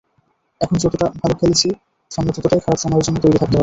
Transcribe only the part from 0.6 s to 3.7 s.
এখন যতটা ভালো খেলছি সামনে ততটাই খারাপ সময়ের জন্য তৈরি থাকতে হবে।